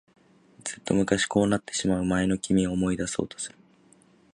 [0.63, 3.57] ずっと昔、こうなってしまう前の君を思い出そうとする。